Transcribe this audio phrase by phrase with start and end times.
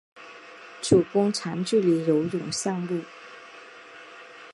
[0.81, 3.03] 主攻长距离游泳项目。